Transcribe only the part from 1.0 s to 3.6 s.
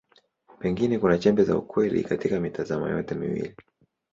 chembe za ukweli katika mitazamo yote miwili.